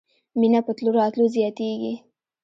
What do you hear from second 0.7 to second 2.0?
تلو راتلو زیاتیږي.